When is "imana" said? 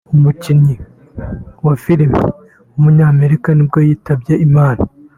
4.47-4.83